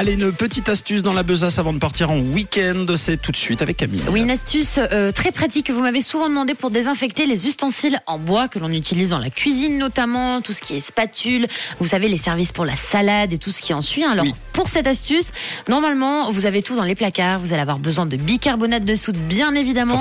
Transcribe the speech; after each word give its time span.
Allez, 0.00 0.14
une 0.14 0.30
petite 0.30 0.68
astuce 0.68 1.02
dans 1.02 1.12
la 1.12 1.24
besace 1.24 1.58
avant 1.58 1.72
de 1.72 1.80
partir 1.80 2.12
en 2.12 2.20
week-end, 2.20 2.86
c'est 2.96 3.20
tout 3.20 3.32
de 3.32 3.36
suite 3.36 3.62
avec 3.62 3.78
Camille. 3.78 4.00
Oui, 4.12 4.20
une 4.20 4.30
astuce 4.30 4.78
euh, 4.78 5.10
très 5.10 5.32
pratique 5.32 5.66
que 5.66 5.72
vous 5.72 5.80
m'avez 5.80 6.02
souvent 6.02 6.28
demandé 6.28 6.54
pour 6.54 6.70
désinfecter 6.70 7.26
les 7.26 7.48
ustensiles 7.48 8.00
en 8.06 8.16
bois 8.16 8.46
que 8.46 8.60
l'on 8.60 8.70
utilise 8.70 9.08
dans 9.08 9.18
la 9.18 9.28
cuisine 9.28 9.76
notamment, 9.76 10.40
tout 10.40 10.52
ce 10.52 10.60
qui 10.60 10.76
est 10.76 10.80
spatule, 10.80 11.48
vous 11.80 11.86
savez 11.88 12.06
les 12.06 12.16
services 12.16 12.52
pour 12.52 12.64
la 12.64 12.76
salade 12.76 13.32
et 13.32 13.38
tout 13.38 13.50
ce 13.50 13.60
qui 13.60 13.74
en 13.74 13.80
suit. 13.82 14.04
Alors 14.04 14.24
Oui. 14.24 14.32
pour 14.52 14.68
cette 14.68 14.86
astuce, 14.86 15.32
normalement 15.68 16.30
vous 16.30 16.46
avez 16.46 16.62
tout 16.62 16.76
dans 16.76 16.84
les 16.84 16.94
placards, 16.94 17.40
vous 17.40 17.52
allez 17.52 17.62
avoir 17.62 17.80
besoin 17.80 18.06
de 18.06 18.16
bicarbonate 18.16 18.84
de 18.84 18.94
soude 18.94 19.16
bien 19.16 19.52
évidemment, 19.56 19.98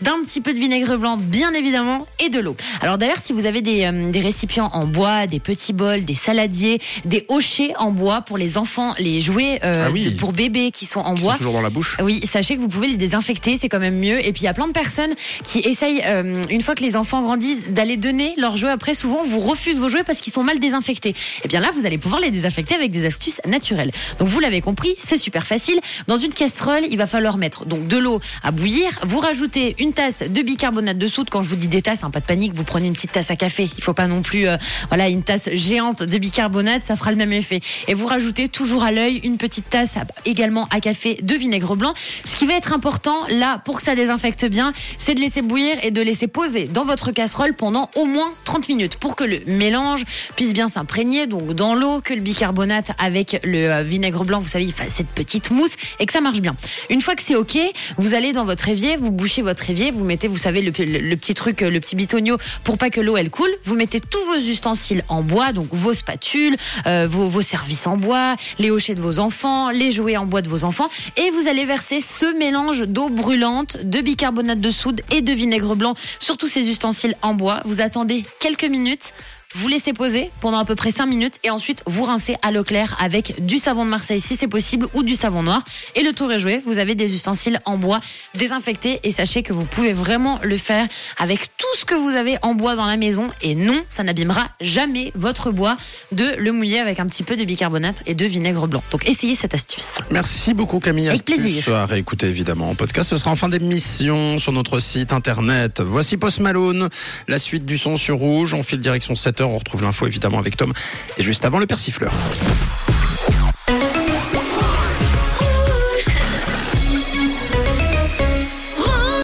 d'un 0.00 0.22
petit 0.24 0.40
peu 0.40 0.52
de 0.52 0.60
vinaigre 0.60 0.96
blanc 0.96 1.16
bien 1.16 1.54
évidemment 1.54 2.06
et 2.24 2.28
de 2.28 2.38
l'eau. 2.38 2.54
Alors 2.82 2.98
d'ailleurs 2.98 3.18
si 3.18 3.32
vous 3.32 3.46
avez 3.46 3.62
des, 3.62 3.82
euh, 3.82 4.12
des 4.12 4.20
récipients 4.20 4.70
en 4.74 4.86
bois, 4.86 5.26
des 5.26 5.40
petits 5.40 5.72
bols, 5.72 6.04
des 6.04 6.14
saladiers, 6.14 6.80
des 7.04 7.26
hochets 7.26 7.72
en 7.80 7.90
bois 7.90 8.20
pour 8.20 8.38
les 8.38 8.56
enfants, 8.56 8.94
les 9.00 9.20
jouets 9.20 9.39
euh, 9.64 9.86
Ah 9.86 9.90
oui. 9.90 10.10
de- 10.10 10.18
pour 10.18 10.32
bébés 10.32 10.70
qui 10.70 10.86
sont 10.86 11.00
en 11.00 11.14
Ils 11.14 11.18
sont 11.20 11.24
bois, 11.26 11.36
toujours 11.36 11.52
dans 11.52 11.60
la 11.60 11.70
bouche. 11.70 11.96
oui, 12.02 12.20
sachez 12.30 12.56
que 12.56 12.60
vous 12.60 12.68
pouvez 12.68 12.88
les 12.88 12.96
désinfecter, 12.96 13.56
c'est 13.56 13.68
quand 13.68 13.78
même 13.78 13.98
mieux. 13.98 14.18
Et 14.24 14.32
puis 14.32 14.42
il 14.42 14.44
y 14.44 14.48
a 14.48 14.54
plein 14.54 14.66
de 14.68 14.72
personnes 14.72 15.12
qui 15.44 15.60
essayent, 15.60 16.02
euh, 16.06 16.42
une 16.50 16.60
fois 16.62 16.74
que 16.74 16.82
les 16.82 16.96
enfants 16.96 17.22
grandissent, 17.22 17.62
d'aller 17.68 17.96
donner 17.96 18.34
leurs 18.36 18.56
jouets. 18.56 18.70
Après, 18.70 18.94
souvent, 18.94 19.24
vous 19.24 19.38
refusez 19.40 19.78
vos 19.78 19.88
jouets 19.88 20.04
parce 20.04 20.20
qu'ils 20.20 20.32
sont 20.32 20.42
mal 20.42 20.58
désinfectés. 20.58 21.14
Et 21.44 21.48
bien 21.48 21.60
là, 21.60 21.70
vous 21.74 21.86
allez 21.86 21.98
pouvoir 21.98 22.20
les 22.20 22.30
désinfecter 22.30 22.74
avec 22.74 22.90
des 22.90 23.04
astuces 23.06 23.40
naturelles. 23.46 23.90
Donc 24.18 24.28
vous 24.28 24.40
l'avez 24.40 24.60
compris, 24.60 24.94
c'est 24.98 25.16
super 25.16 25.46
facile. 25.46 25.78
Dans 26.06 26.16
une 26.16 26.32
casserole, 26.32 26.82
il 26.90 26.96
va 26.96 27.06
falloir 27.06 27.36
mettre 27.36 27.64
donc 27.64 27.86
de 27.88 27.96
l'eau 27.96 28.20
à 28.42 28.50
bouillir. 28.50 28.88
Vous 29.04 29.18
rajoutez 29.18 29.76
une 29.78 29.92
tasse 29.92 30.22
de 30.22 30.42
bicarbonate 30.42 30.98
de 30.98 31.06
soude. 31.06 31.28
Quand 31.30 31.42
je 31.42 31.48
vous 31.48 31.56
dis 31.56 31.68
des 31.68 31.82
tasses, 31.82 32.04
hein, 32.04 32.10
pas 32.10 32.20
de 32.20 32.24
panique, 32.26 32.52
vous 32.54 32.64
prenez 32.64 32.86
une 32.86 32.94
petite 32.94 33.12
tasse 33.12 33.30
à 33.30 33.36
café. 33.36 33.68
Il 33.78 33.82
faut 33.84 33.94
pas 33.94 34.06
non 34.06 34.22
plus, 34.22 34.46
euh, 34.48 34.56
voilà, 34.88 35.08
une 35.08 35.22
tasse 35.22 35.48
géante 35.54 36.02
de 36.02 36.18
bicarbonate, 36.18 36.84
ça 36.84 36.96
fera 36.96 37.10
le 37.10 37.16
même 37.16 37.32
effet. 37.32 37.60
Et 37.88 37.94
vous 37.94 38.06
rajoutez 38.06 38.48
toujours 38.48 38.82
à 38.82 38.92
l'œil 38.92 39.19
une 39.24 39.38
petite 39.38 39.68
tasse 39.70 39.94
également 40.24 40.68
à 40.70 40.80
café 40.80 41.18
de 41.22 41.34
vinaigre 41.34 41.76
blanc. 41.76 41.94
Ce 42.24 42.36
qui 42.36 42.46
va 42.46 42.54
être 42.54 42.72
important 42.72 43.16
là 43.28 43.60
pour 43.64 43.76
que 43.76 43.82
ça 43.82 43.94
désinfecte 43.94 44.44
bien, 44.46 44.72
c'est 44.98 45.14
de 45.14 45.20
laisser 45.20 45.42
bouillir 45.42 45.76
et 45.82 45.90
de 45.90 46.00
laisser 46.00 46.26
poser 46.26 46.64
dans 46.64 46.84
votre 46.84 47.10
casserole 47.12 47.54
pendant 47.54 47.90
au 47.96 48.04
moins 48.04 48.30
30 48.44 48.68
minutes 48.68 48.96
pour 48.96 49.16
que 49.16 49.24
le 49.24 49.40
mélange 49.46 50.04
puisse 50.36 50.52
bien 50.52 50.68
s'imprégner 50.68 51.26
donc 51.26 51.52
dans 51.52 51.74
l'eau, 51.74 52.00
que 52.00 52.14
le 52.14 52.20
bicarbonate 52.20 52.92
avec 52.98 53.40
le 53.44 53.70
euh, 53.70 53.82
vinaigre 53.82 54.24
blanc, 54.24 54.40
vous 54.40 54.48
savez, 54.48 54.64
il 54.64 54.72
fasse 54.72 54.94
cette 54.94 55.08
petite 55.08 55.50
mousse 55.50 55.72
et 55.98 56.06
que 56.06 56.12
ça 56.12 56.20
marche 56.20 56.40
bien. 56.40 56.54
Une 56.88 57.00
fois 57.00 57.14
que 57.14 57.22
c'est 57.22 57.36
ok, 57.36 57.58
vous 57.96 58.14
allez 58.14 58.32
dans 58.32 58.44
votre 58.44 58.68
évier, 58.68 58.96
vous 58.96 59.10
bouchez 59.10 59.42
votre 59.42 59.68
évier, 59.70 59.90
vous 59.90 60.04
mettez, 60.04 60.28
vous 60.28 60.38
savez, 60.38 60.62
le 60.62 60.70
petit 61.16 61.34
truc, 61.34 61.62
euh, 61.62 61.70
le 61.70 61.80
petit 61.80 61.96
bitonio 61.96 62.36
pour 62.64 62.78
pas 62.78 62.90
que 62.90 63.00
l'eau 63.00 63.16
elle 63.16 63.30
coule. 63.30 63.50
Vous 63.64 63.74
mettez 63.74 64.00
tous 64.00 64.24
vos 64.26 64.38
ustensiles 64.38 65.04
en 65.08 65.22
bois, 65.22 65.52
donc 65.52 65.68
vos 65.72 65.94
spatules, 65.94 66.56
euh, 66.86 67.06
vos, 67.08 67.26
vos 67.26 67.42
services 67.42 67.86
en 67.86 67.96
bois, 67.96 68.36
les 68.58 68.70
hochets 68.70 68.94
de 68.94 69.00
vos 69.00 69.09
enfants, 69.18 69.70
les 69.70 69.90
jouets 69.90 70.16
en 70.16 70.26
bois 70.26 70.42
de 70.42 70.48
vos 70.48 70.64
enfants, 70.64 70.88
et 71.16 71.30
vous 71.30 71.48
allez 71.48 71.64
verser 71.64 72.00
ce 72.00 72.36
mélange 72.36 72.82
d'eau 72.82 73.08
brûlante, 73.08 73.78
de 73.82 74.00
bicarbonate 74.00 74.60
de 74.60 74.70
soude 74.70 75.02
et 75.10 75.20
de 75.20 75.32
vinaigre 75.32 75.74
blanc 75.74 75.94
sur 76.18 76.36
tous 76.36 76.48
ces 76.48 76.68
ustensiles 76.68 77.16
en 77.22 77.34
bois. 77.34 77.60
Vous 77.64 77.80
attendez 77.80 78.24
quelques 78.38 78.64
minutes. 78.64 79.12
Vous 79.52 79.66
laissez 79.66 79.92
poser 79.92 80.30
pendant 80.40 80.58
à 80.58 80.64
peu 80.64 80.76
près 80.76 80.92
5 80.92 81.06
minutes 81.06 81.34
et 81.42 81.50
ensuite 81.50 81.82
vous 81.86 82.04
rincez 82.04 82.36
à 82.40 82.52
l'eau 82.52 82.62
claire 82.62 82.96
avec 83.00 83.44
du 83.44 83.58
savon 83.58 83.84
de 83.84 83.90
Marseille 83.90 84.20
si 84.20 84.36
c'est 84.36 84.46
possible 84.46 84.86
ou 84.94 85.02
du 85.02 85.16
savon 85.16 85.42
noir. 85.42 85.64
Et 85.96 86.02
le 86.04 86.12
tour 86.12 86.30
est 86.30 86.38
joué, 86.38 86.62
vous 86.64 86.78
avez 86.78 86.94
des 86.94 87.12
ustensiles 87.12 87.60
en 87.64 87.76
bois 87.76 88.00
désinfectés 88.34 89.00
et 89.02 89.10
sachez 89.10 89.42
que 89.42 89.52
vous 89.52 89.64
pouvez 89.64 89.92
vraiment 89.92 90.38
le 90.44 90.56
faire 90.56 90.86
avec 91.18 91.56
tout 91.56 91.66
ce 91.76 91.84
que 91.84 91.96
vous 91.96 92.10
avez 92.10 92.36
en 92.42 92.54
bois 92.54 92.76
dans 92.76 92.86
la 92.86 92.96
maison 92.96 93.28
et 93.42 93.56
non, 93.56 93.82
ça 93.88 94.04
n'abîmera 94.04 94.46
jamais 94.60 95.10
votre 95.16 95.50
bois 95.50 95.76
de 96.12 96.36
le 96.38 96.52
mouiller 96.52 96.78
avec 96.78 97.00
un 97.00 97.06
petit 97.06 97.24
peu 97.24 97.36
de 97.36 97.44
bicarbonate 97.44 98.04
et 98.06 98.14
de 98.14 98.26
vinaigre 98.26 98.68
blanc. 98.68 98.84
Donc 98.92 99.08
essayez 99.08 99.34
cette 99.34 99.54
astuce. 99.54 99.94
Merci 100.12 100.54
beaucoup 100.54 100.78
Camille. 100.78 101.08
Avec 101.08 101.28
Astuce 101.28 101.42
plaisir. 101.42 101.74
À 101.74 101.86
réécouter 101.86 102.28
évidemment 102.28 102.70
en 102.70 102.76
podcast. 102.76 103.10
Ce 103.10 103.16
sera 103.16 103.32
en 103.32 103.36
fin 103.36 103.48
d'émission 103.48 104.38
sur 104.38 104.52
notre 104.52 104.78
site 104.78 105.12
internet. 105.12 105.80
Voici 105.80 106.16
Post 106.16 106.38
Malone. 106.38 106.88
La 107.26 107.40
suite 107.40 107.66
du 107.66 107.78
son 107.78 107.96
sur 107.96 108.18
rouge. 108.18 108.54
On 108.54 108.62
file 108.62 108.78
direction 108.78 109.16
7h. 109.40 109.44
On 109.44 109.58
retrouve 109.58 109.82
l'info 109.82 110.06
évidemment 110.06 110.38
avec 110.38 110.56
Tom. 110.56 110.72
Et 111.18 111.22
juste 111.22 111.44
avant 111.44 111.58
le 111.58 111.66
persifleur. 111.66 112.12